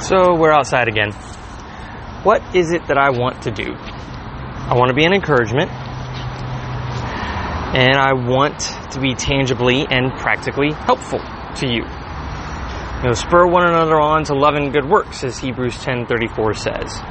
[0.00, 1.12] So we're outside again.
[2.22, 3.74] What is it that I want to do?
[3.74, 5.70] I want to be an encouragement.
[7.74, 8.60] And I want
[8.92, 11.20] to be tangibly and practically helpful
[11.56, 11.84] to you.
[11.84, 17.02] You know, spur one another on to love and good works, as Hebrews 10:34 says.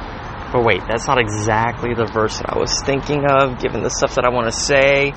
[0.52, 4.14] But wait, that's not exactly the verse that I was thinking of, given the stuff
[4.14, 5.12] that I want to say.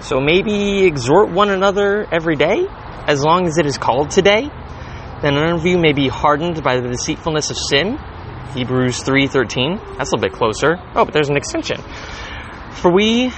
[0.00, 2.66] So maybe exhort one another every day,
[3.06, 4.50] as long as it is called today.
[5.22, 7.96] Then none of you may be hardened by the deceitfulness of sin.
[8.54, 9.78] Hebrews 3:13.
[9.96, 10.78] That's a little bit closer.
[10.94, 11.80] Oh, but there's an extension.
[12.72, 13.32] For we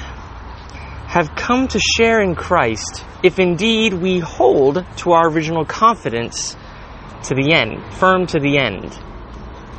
[1.08, 6.56] have come to share in Christ if indeed we hold to our original confidence
[7.24, 8.94] to the end, firm to the end.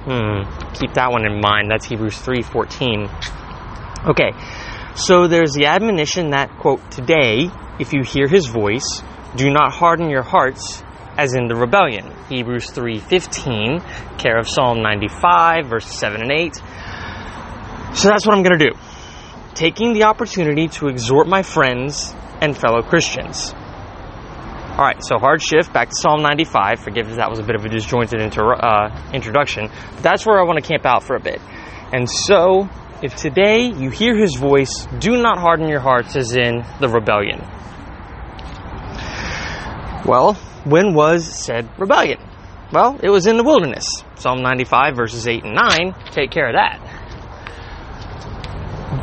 [0.06, 0.44] Hmm,
[0.74, 1.72] keep that one in mind.
[1.72, 3.10] That's Hebrews 3:14.
[4.08, 4.32] Okay.
[4.94, 7.50] So there's the admonition that quote today
[7.80, 9.02] if you hear his voice
[9.36, 10.84] do not harden your hearts
[11.18, 12.12] as in the rebellion.
[12.30, 13.82] Hebrews 3:15,
[14.18, 16.56] care of Psalm 95 verses 7 and 8.
[17.94, 18.78] So that's what I'm going to do.
[19.54, 23.54] Taking the opportunity to exhort my friends and fellow Christians.
[24.78, 26.82] All right, so hard shift back to Psalm 95.
[26.82, 29.70] Forgive if that was a bit of a disjointed inter- uh, introduction.
[29.94, 31.40] But that's where I want to camp out for a bit.
[31.94, 32.68] And so,
[33.02, 37.40] if today you hear his voice, do not harden your hearts as in the rebellion.
[40.06, 42.20] Well, when was said rebellion?
[42.72, 43.88] Well, it was in the wilderness.
[44.16, 46.80] Psalm 95, verses 8 and 9 take care of that.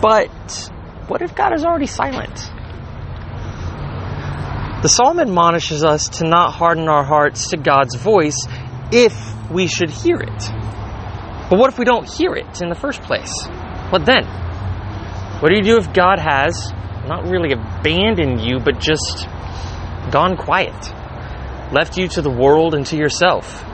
[0.01, 0.71] But
[1.09, 2.35] what if God is already silent?
[4.83, 8.47] The psalm admonishes us to not harden our hearts to God's voice
[8.91, 9.15] if
[9.51, 10.51] we should hear it.
[11.51, 13.33] But what if we don't hear it in the first place?
[13.91, 14.25] What then?
[15.41, 16.73] What do you do if God has
[17.07, 19.27] not really abandoned you, but just
[20.13, 20.77] gone quiet,
[21.73, 23.65] left you to the world and to yourself?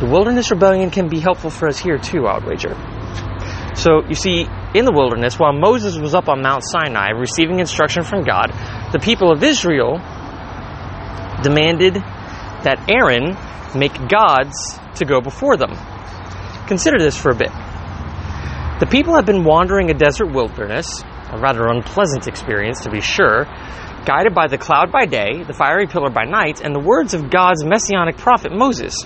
[0.00, 2.74] The wilderness rebellion can be helpful for us here too, I would wager.
[3.74, 8.02] So, you see, in the wilderness, while Moses was up on Mount Sinai receiving instruction
[8.04, 8.52] from God,
[8.92, 9.98] the people of Israel
[11.42, 11.94] demanded
[12.64, 13.36] that Aaron
[13.78, 15.72] make gods to go before them.
[16.66, 17.50] Consider this for a bit.
[18.80, 23.46] The people have been wandering a desert wilderness, a rather unpleasant experience to be sure,
[24.04, 27.30] guided by the cloud by day, the fiery pillar by night, and the words of
[27.30, 29.04] God's messianic prophet Moses.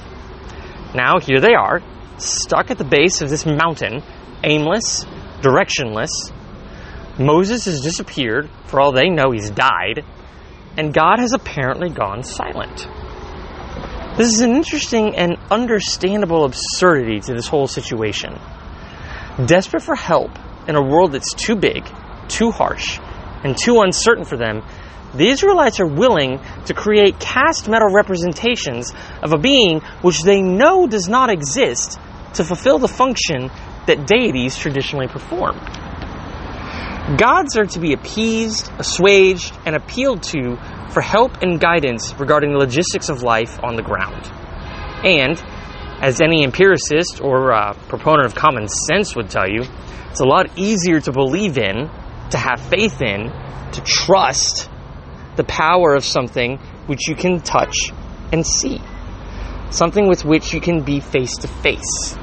[0.95, 1.83] Now, here they are,
[2.19, 4.03] stuck at the base of this mountain,
[4.43, 5.05] aimless,
[5.41, 6.33] directionless.
[7.19, 8.49] Moses has disappeared.
[8.67, 10.05] For all they know, he's died.
[10.77, 12.87] And God has apparently gone silent.
[14.17, 18.39] This is an interesting and understandable absurdity to this whole situation.
[19.45, 20.31] Desperate for help
[20.69, 21.85] in a world that's too big,
[22.29, 22.99] too harsh,
[23.45, 24.63] and too uncertain for them,
[25.15, 30.87] the Israelites are willing to create cast metal representations of a being which they know
[30.87, 31.99] does not exist
[32.35, 33.51] to fulfill the function
[33.87, 35.57] that deities traditionally perform.
[37.17, 40.57] Gods are to be appeased, assuaged, and appealed to
[40.91, 44.27] for help and guidance regarding the logistics of life on the ground.
[45.05, 45.41] And,
[46.03, 49.63] as any empiricist or uh, proponent of common sense would tell you,
[50.11, 51.89] it's a lot easier to believe in,
[52.31, 53.31] to have faith in,
[53.73, 54.69] to trust
[55.37, 57.93] the power of something which you can touch
[58.33, 58.81] and see,
[59.71, 62.17] something with which you can be face to face.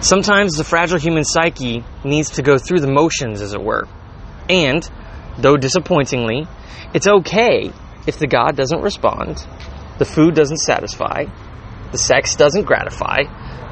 [0.00, 3.86] Sometimes the fragile human psyche needs to go through the motions, as it were.
[4.48, 4.88] And,
[5.38, 6.46] though disappointingly,
[6.92, 7.72] it's okay
[8.06, 9.46] if the God doesn't respond,
[9.98, 11.26] the food doesn't satisfy,
[11.92, 13.22] the sex doesn't gratify,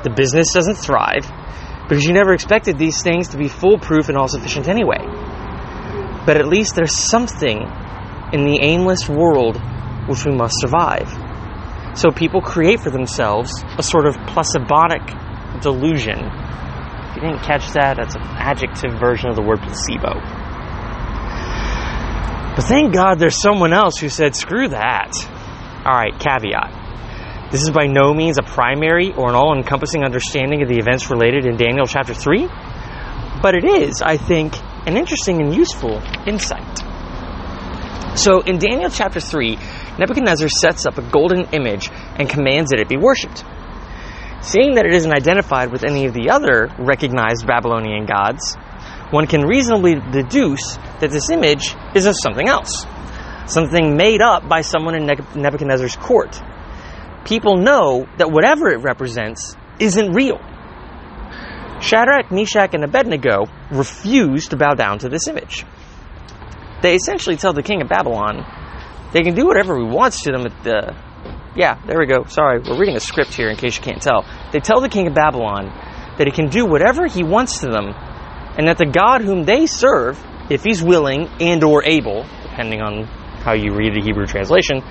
[0.05, 1.29] the business doesn't thrive,
[1.89, 5.01] because you never expected these things to be foolproof and all sufficient anyway.
[6.27, 7.59] But at least there's something
[8.33, 9.61] in the aimless world
[10.09, 11.09] which we must survive.
[11.97, 16.19] So people create for themselves a sort of placebonic delusion.
[16.19, 20.15] If you didn't catch that, that's an adjective version of the word placebo.
[22.55, 25.13] But thank God there's someone else who said, screw that.
[25.85, 27.51] Alright, caveat.
[27.51, 31.11] This is by no means a primary or an all encompassing understanding of the events
[31.11, 32.47] related in Daniel chapter 3,
[33.43, 34.55] but it is, I think,
[34.87, 36.83] an interesting and useful insight.
[38.19, 39.57] So in Daniel chapter 3,
[39.99, 43.45] Nebuchadnezzar sets up a golden image and commands that it be worshipped.
[44.43, 48.57] Seeing that it isn't identified with any of the other recognized Babylonian gods,
[49.11, 52.87] one can reasonably deduce that this image is of something else,
[53.47, 56.41] something made up by someone in Nebuchadnezzar's court.
[57.25, 60.41] People know that whatever it represents isn't real.
[61.81, 65.65] Shadrach, Meshach, and Abednego refuse to bow down to this image.
[66.83, 68.45] They essentially tell the king of Babylon
[69.13, 70.95] they can do whatever he wants to them at the
[71.57, 72.25] Yeah, there we go.
[72.27, 74.25] Sorry, we're reading a script here in case you can't tell.
[74.53, 75.67] They tell the king of Babylon
[76.17, 77.93] that he can do whatever he wants to them
[78.57, 83.05] and that the God whom they serve, if he's willing and or able, depending on
[83.43, 84.83] how you read the Hebrew translation,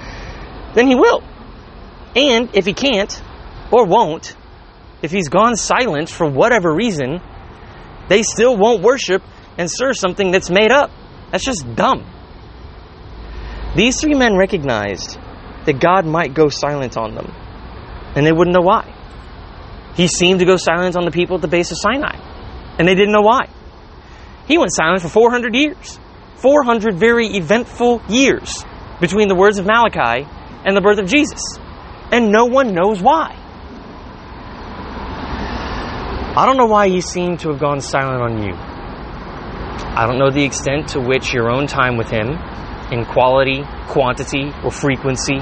[0.74, 1.24] then he will.
[2.15, 3.21] And if he can't
[3.71, 4.36] or won't,
[5.01, 7.22] if he's gone silent for whatever reason,
[8.07, 9.22] they still won't worship
[9.57, 10.92] and serve something that's made up.
[11.31, 12.06] That's just dumb.
[13.75, 15.18] These three men recognized
[15.66, 17.31] that God might go silent on them,
[18.16, 18.96] and they wouldn't know why.
[19.96, 22.18] He seemed to go silent on the people at the base of Sinai,
[22.78, 23.48] and they didn't know why.
[24.48, 26.00] He went silent for 400 years.
[26.38, 28.63] 400 very eventful years
[29.00, 30.25] between the words of Malachi
[30.66, 31.42] and the birth of Jesus.
[32.12, 33.36] And no one knows why.
[36.39, 38.53] I don't know why you seem to have gone silent on you.
[38.56, 42.30] I don't know the extent to which your own time with Him,
[42.94, 45.36] in quality, quantity, or frequency,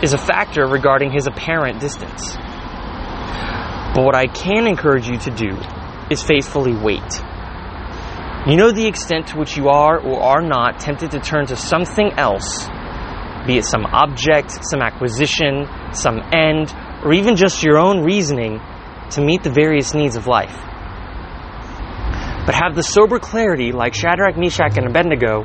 [0.00, 2.36] is a factor regarding His apparent distance.
[2.36, 5.58] But what I can encourage you to do
[6.08, 7.20] is faithfully wait.
[8.46, 11.56] You know the extent to which you are or are not tempted to turn to
[11.56, 12.68] something else,
[13.44, 16.72] be it some object, some acquisition, some end,
[17.02, 18.60] or even just your own reasoning
[19.12, 20.54] to meet the various needs of life.
[22.46, 25.44] But have the sober clarity, like Shadrach, Meshach, and Abednego,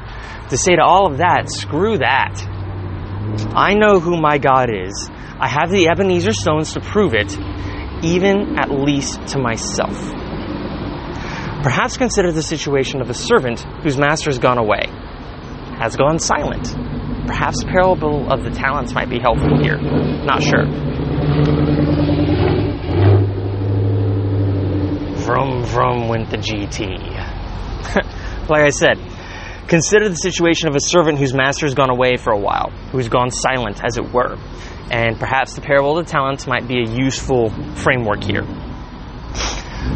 [0.50, 2.42] to say to all of that, screw that.
[3.56, 5.10] I know who my God is.
[5.12, 7.32] I have the Ebenezer stones to prove it,
[8.04, 9.98] even at least to myself.
[11.64, 14.86] Perhaps consider the situation of a servant whose master has gone away,
[15.80, 16.74] has gone silent.
[17.28, 19.78] Perhaps parable of the talents might be helpful here.
[19.78, 21.75] Not sure.
[25.46, 26.80] Vroom vroom went the GT.
[28.50, 28.98] like I said,
[29.68, 33.10] consider the situation of a servant whose master has gone away for a while, who's
[33.10, 34.38] gone silent, as it were.
[34.90, 38.42] And perhaps the parable of the talents might be a useful framework here.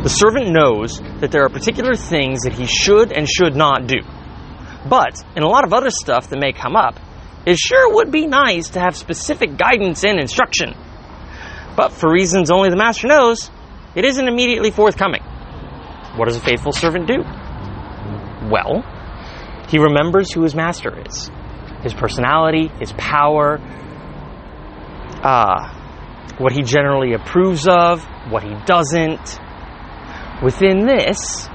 [0.03, 4.01] The servant knows that there are particular things that he should and should not do.
[4.87, 6.99] But in a lot of other stuff that may come up,
[7.47, 10.75] it sure would be nice to have specific guidance and instruction.
[11.75, 13.49] But for reasons only the master knows,
[13.95, 15.23] it isn't immediately forthcoming.
[16.15, 17.23] What does a faithful servant do?
[18.49, 18.83] Well,
[19.69, 21.29] he remembers who his master is,
[21.83, 23.59] his personality, his power,
[25.23, 25.73] uh,
[26.37, 29.39] what he generally approves of, what he doesn't.
[30.43, 31.47] Within this,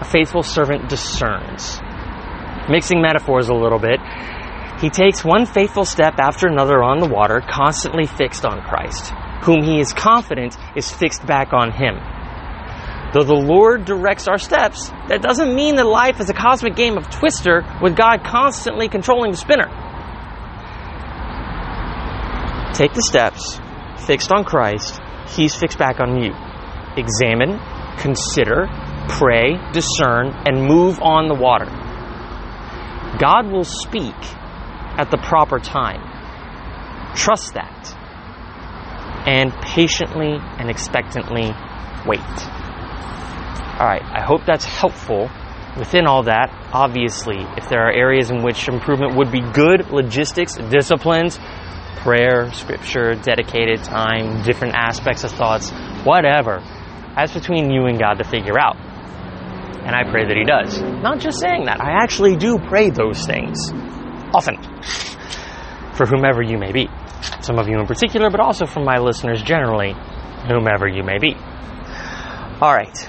[0.00, 1.80] a faithful servant discerns.
[2.68, 4.00] Mixing metaphors a little bit,
[4.80, 9.12] he takes one faithful step after another on the water, constantly fixed on Christ
[9.46, 11.94] whom he is confident is fixed back on him.
[13.16, 16.98] Though the Lord directs our steps, that doesn't mean that life is a cosmic game
[16.98, 19.68] of twister with God constantly controlling the spinner.
[22.74, 23.58] Take the steps,
[24.06, 26.34] fixed on Christ, he's fixed back on you.
[26.98, 27.58] Examine,
[27.96, 28.68] consider,
[29.08, 31.64] pray, discern, and move on the water.
[33.18, 34.12] God will speak
[34.98, 36.02] at the proper time.
[37.14, 37.96] Trust that
[39.26, 41.52] and patiently and expectantly
[42.06, 42.55] wait.
[43.78, 45.30] All right, I hope that's helpful.
[45.78, 50.56] Within all that, obviously, if there are areas in which improvement would be good, logistics,
[50.56, 51.38] disciplines,
[51.96, 55.70] prayer, scripture, dedicated time, different aspects of thoughts,
[56.04, 56.62] whatever,
[57.14, 58.76] that's between you and God to figure out.
[58.76, 60.80] And I pray that He does.
[61.02, 63.70] Not just saying that, I actually do pray those things.
[64.32, 64.56] Often.
[65.92, 66.88] For whomever you may be
[67.42, 69.94] some of you in particular, but also from my listeners generally,
[70.48, 71.34] whomever you may be.
[72.60, 73.08] All right.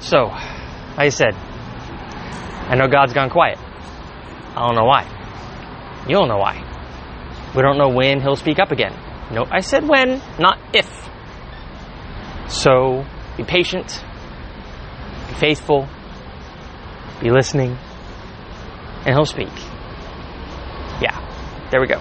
[0.00, 3.58] So, like I said, I know God's gone quiet.
[3.58, 5.04] I don't know why.
[6.08, 6.68] You don't know why.
[7.54, 8.92] We don't know when He'll speak up again.
[9.32, 10.88] No, I said when, not if.
[12.48, 13.04] So,
[13.36, 14.04] be patient,
[15.28, 15.88] be faithful,
[17.20, 17.78] be listening,
[19.06, 19.52] and He'll speak.
[21.00, 21.18] Yeah,
[21.70, 21.98] there we go.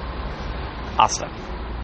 [1.00, 1.28] Asta.